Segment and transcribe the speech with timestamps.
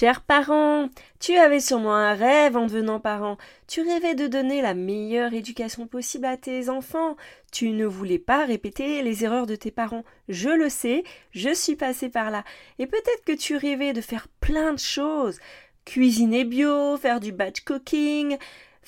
[0.00, 0.88] Chers parents,
[1.18, 3.36] tu avais sûrement un rêve en devenant parent.
[3.66, 7.16] Tu rêvais de donner la meilleure éducation possible à tes enfants.
[7.50, 10.04] Tu ne voulais pas répéter les erreurs de tes parents.
[10.28, 11.02] Je le sais,
[11.32, 12.44] je suis passée par là.
[12.78, 15.40] Et peut-être que tu rêvais de faire plein de choses.
[15.84, 18.38] Cuisiner bio, faire du batch cooking,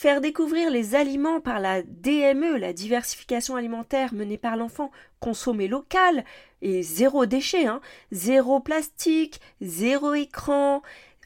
[0.01, 6.25] faire découvrir les aliments par la DME, la diversification alimentaire menée par l'enfant, consommer local
[6.63, 10.81] et zéro déchet, hein, zéro plastique, zéro écran,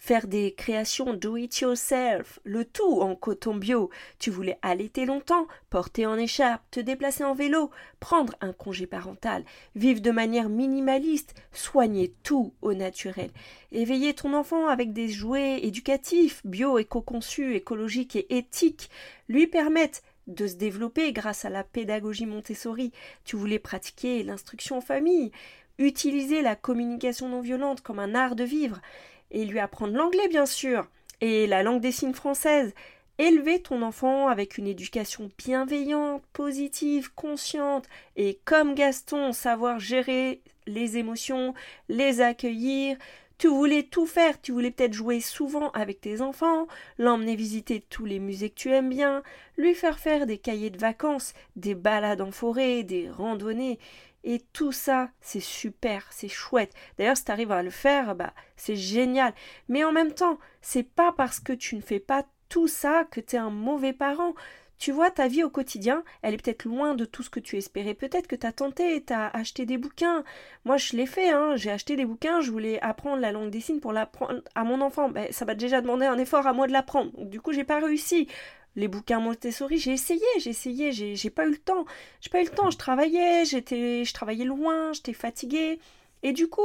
[0.05, 3.89] faire des créations do it yourself, le tout en coton bio.
[4.19, 9.47] Tu voulais allaiter longtemps, porter en écharpe, te déplacer en vélo, prendre un congé parental,
[9.75, 13.31] vivre de manière minimaliste, soigner tout au naturel,
[13.73, 18.91] éveiller ton enfant avec des jouets éducatifs, bio, éco-conçus, écologiques et éthiques,
[19.31, 22.93] lui permettre de se développer grâce à la pédagogie Montessori.
[23.25, 25.33] Tu voulais pratiquer l'instruction en famille,
[25.79, 28.83] utiliser la communication non violente comme un art de vivre,
[29.31, 30.87] et lui apprendre l'anglais bien sûr,
[31.21, 32.75] et la langue des signes française.
[33.19, 40.97] Élever ton enfant avec une éducation bienveillante, positive, consciente, et comme Gaston, savoir gérer les
[40.97, 41.55] émotions,
[41.89, 42.97] les accueillir.
[43.39, 46.67] Tu voulais tout faire, tu voulais peut-être jouer souvent avec tes enfants,
[46.99, 49.23] l'emmener visiter tous les musées que tu aimes bien,
[49.57, 53.79] lui faire faire des cahiers de vacances, des balades en forêt, des randonnées.
[54.23, 56.73] Et tout ça, c'est super, c'est chouette.
[56.97, 59.35] D'ailleurs, si tu arrives à le faire, bah, c'est génial.
[59.69, 63.21] Mais en même temps, c'est pas parce que tu ne fais pas tout ça que
[63.21, 64.35] tu es un mauvais parent.
[64.79, 67.57] Tu vois, ta vie au quotidien, elle est peut-être loin de tout ce que tu
[67.57, 67.95] espérais.
[67.95, 70.25] Peut-être que tu as tenté, tu as acheté des bouquins.
[70.65, 71.57] Moi, je l'ai fait, hein.
[71.57, 74.81] j'ai acheté des bouquins, je voulais apprendre la langue des signes pour l'apprendre à mon
[74.81, 75.09] enfant.
[75.09, 77.13] Ben, ça m'a déjà demandé un effort à moi de l'apprendre.
[77.25, 78.29] Du coup, j'ai pas réussi
[78.77, 81.85] les bouquins Montessori, j'ai essayé, j'ai essayé, j'ai pas eu le temps.
[82.21, 85.79] J'ai pas eu le temps, je travaillais, j'étais je travaillais loin, j'étais fatiguée.
[86.23, 86.63] Et du coup,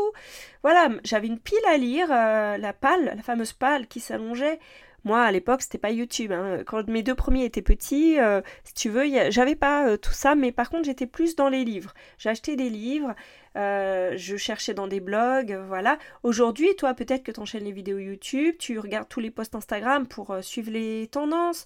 [0.64, 4.60] voilà, j'avais une pile à lire, euh, la pâle, la fameuse pâle qui s'allongeait.
[5.04, 6.32] Moi, à l'époque, c'était pas YouTube.
[6.32, 6.64] Hein.
[6.66, 10.36] Quand mes deux premiers étaient petits, euh, si tu veux, j'avais pas euh, tout ça,
[10.36, 11.94] mais par contre, j'étais plus dans les livres.
[12.18, 13.16] J'achetais des livres,
[13.56, 15.98] je cherchais dans des blogs, voilà.
[16.24, 20.08] Aujourd'hui, toi, peut-être que tu enchaînes les vidéos YouTube, tu regardes tous les posts Instagram
[20.08, 21.66] pour suivre les tendances.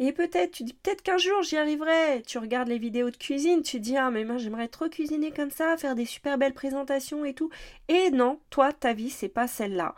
[0.00, 2.22] Et peut-être, tu dis peut-être qu'un jour j'y arriverai.
[2.26, 5.50] Tu regardes les vidéos de cuisine, tu dis ah mais moi j'aimerais trop cuisiner comme
[5.50, 7.50] ça, faire des super belles présentations et tout.
[7.88, 9.96] Et non, toi ta vie c'est pas celle-là.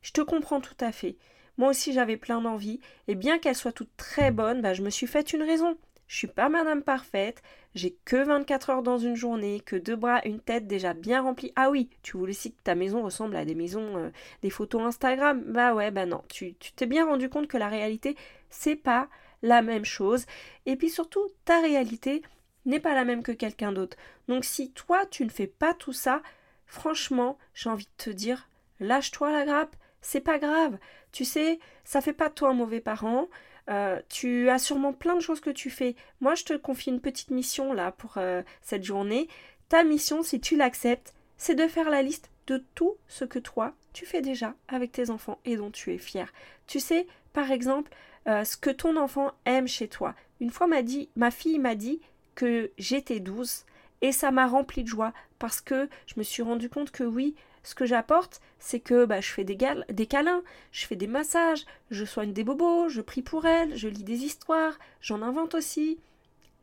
[0.00, 1.16] Je te comprends tout à fait.
[1.58, 4.90] Moi aussi j'avais plein d'envie et bien qu'elle soit toute très bonne, bah, je me
[4.90, 5.76] suis faite une raison.
[6.08, 7.42] Je suis pas madame parfaite,
[7.74, 11.52] j'ai que 24 heures dans une journée, que deux bras, une tête déjà bien remplie.
[11.56, 14.10] Ah oui, tu voulais aussi que ta maison ressemble à des maisons, euh,
[14.42, 15.42] des photos Instagram.
[15.46, 18.16] Bah ouais, bah non, tu t'es bien rendu compte que la réalité,
[18.50, 19.08] c'est pas
[19.42, 20.26] la même chose.
[20.66, 22.22] Et puis surtout, ta réalité
[22.66, 23.96] n'est pas la même que quelqu'un d'autre.
[24.28, 26.22] Donc si toi, tu ne fais pas tout ça,
[26.66, 28.48] franchement, j'ai envie de te dire,
[28.80, 30.78] lâche-toi la grappe, c'est pas grave.
[31.12, 33.28] Tu sais, ça fait pas de toi un mauvais parent.
[33.70, 35.94] Euh, tu as sûrement plein de choses que tu fais.
[36.20, 39.28] Moi, je te confie une petite mission là pour euh, cette journée.
[39.68, 43.72] Ta mission, si tu l'acceptes, c'est de faire la liste de tout ce que toi,
[43.92, 46.32] tu fais déjà avec tes enfants et dont tu es fier.
[46.66, 47.92] Tu sais, par exemple,
[48.26, 50.14] euh, ce que ton enfant aime chez toi.
[50.40, 52.00] Une fois, m'a dit, ma fille m'a dit
[52.34, 53.64] que j'étais douce
[54.00, 57.34] et ça m'a rempli de joie parce que je me suis rendu compte que oui,
[57.62, 59.56] ce que j'apporte, c'est que bah, je fais des,
[59.88, 60.42] des câlins,
[60.72, 64.24] je fais des massages, je soigne des bobos, je prie pour elle, je lis des
[64.24, 65.98] histoires, j'en invente aussi.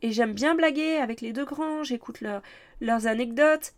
[0.01, 2.23] Et j'aime bien blaguer avec les deux grands, j'écoute
[2.81, 3.73] leurs anecdotes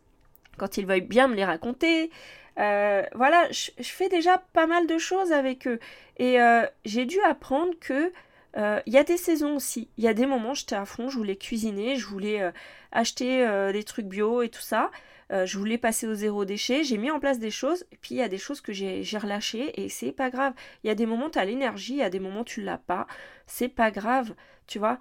[0.57, 2.11] quand ils veulent bien me les raconter.
[2.59, 5.79] Euh, voilà, je, fais déjà pas mal de choses avec eux.
[6.17, 8.11] Et euh, j'ai dû apprendre que
[8.57, 9.89] euh, il y a des saisons aussi.
[9.97, 12.51] Il y a des moments, j'étais à fond, je voulais cuisiner, je voulais
[12.91, 14.91] acheter des trucs bio et tout ça.
[15.29, 16.83] je voulais passer au zéro déchet.
[16.83, 17.85] J'ai mis en place des choses.
[17.91, 20.53] Et puis il y a des choses que j'ai relâchées et c'est pas grave.
[20.83, 22.77] Il y a des moments, tu as l'énergie, il y a des moments, tu l'as
[22.77, 23.07] pas.
[23.47, 24.33] C'est pas grave,
[24.67, 24.99] tu vois.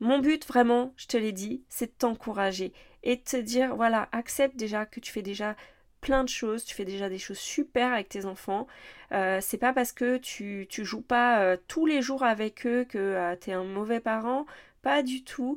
[0.00, 4.08] Mon but vraiment, je te l'ai dit, c'est de t'encourager et de te dire voilà,
[4.12, 5.56] accepte déjà que tu fais déjà
[6.04, 8.66] plein de choses, tu fais déjà des choses super avec tes enfants.
[9.12, 12.98] Euh, c'est pas parce que tu, joues pas euh, tous les jours avec eux que
[12.98, 14.44] euh, tu es un mauvais parent,
[14.82, 15.56] pas du tout.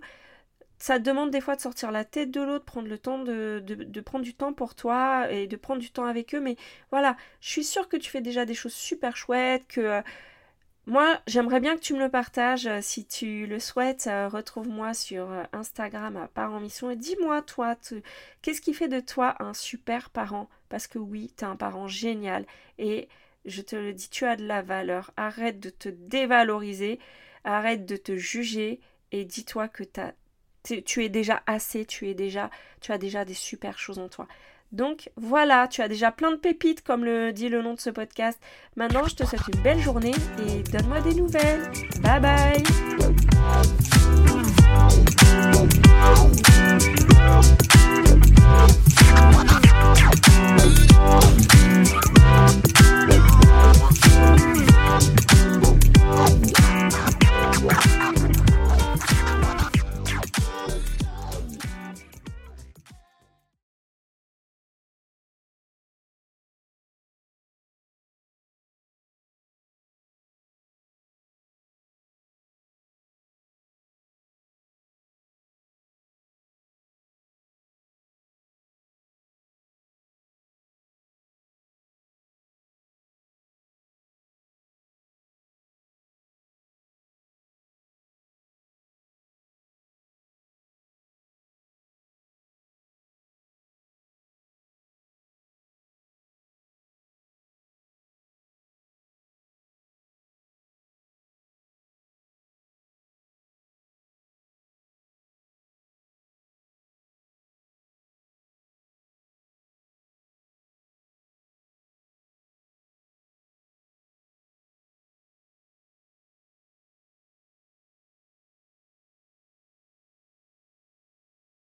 [0.78, 3.62] Ça te demande des fois de sortir la tête de l'autre, prendre le temps de,
[3.66, 6.40] de, prendre du temps pour toi et de prendre du temps avec eux.
[6.40, 6.56] Mais
[6.92, 10.02] voilà, je suis sûre que tu fais déjà des choses super chouettes, que
[10.88, 12.66] moi, j'aimerais bien que tu me le partages.
[12.66, 17.42] Euh, si tu le souhaites, euh, retrouve-moi sur euh, Instagram à Parents Mission et dis-moi,
[17.42, 17.76] toi,
[18.42, 20.50] qu'est-ce qui fait de toi un super parent?
[20.70, 22.46] Parce que oui, tu es un parent génial
[22.80, 23.10] et
[23.44, 25.12] je te le dis, tu as de la valeur.
[25.18, 27.00] Arrête de te dévaloriser,
[27.44, 28.80] arrête de te juger
[29.12, 29.84] et dis-toi que
[30.64, 34.26] tu es déjà assez, tu as déjà des super choses en toi.
[34.72, 37.90] Donc voilà, tu as déjà plein de pépites comme le dit le nom de ce
[37.90, 38.40] podcast.
[38.76, 40.14] Maintenant, je te souhaite une belle journée
[40.46, 41.72] et donne-moi des nouvelles.
[42.02, 42.64] Bye bye.